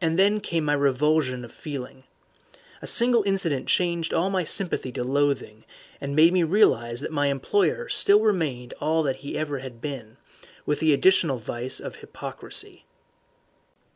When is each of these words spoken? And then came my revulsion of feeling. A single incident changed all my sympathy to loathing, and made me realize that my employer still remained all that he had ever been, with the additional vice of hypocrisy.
And 0.00 0.16
then 0.16 0.38
came 0.38 0.64
my 0.64 0.72
revulsion 0.72 1.44
of 1.44 1.50
feeling. 1.50 2.04
A 2.80 2.86
single 2.86 3.24
incident 3.24 3.66
changed 3.66 4.14
all 4.14 4.30
my 4.30 4.44
sympathy 4.44 4.92
to 4.92 5.02
loathing, 5.02 5.64
and 6.00 6.14
made 6.14 6.32
me 6.32 6.44
realize 6.44 7.00
that 7.00 7.10
my 7.10 7.26
employer 7.26 7.88
still 7.88 8.20
remained 8.20 8.72
all 8.80 9.02
that 9.02 9.16
he 9.26 9.34
had 9.34 9.40
ever 9.40 9.68
been, 9.68 10.16
with 10.64 10.78
the 10.78 10.92
additional 10.94 11.38
vice 11.38 11.80
of 11.80 11.96
hypocrisy. 11.96 12.84